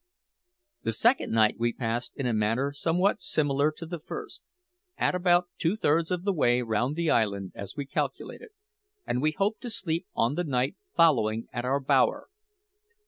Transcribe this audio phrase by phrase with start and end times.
[0.81, 4.41] The second night we passed in a manner somewhat similar to the first
[4.97, 8.49] at about two thirds of the way round the island, as we calculated
[9.05, 12.29] and we hoped to sleep on the night following at our bower.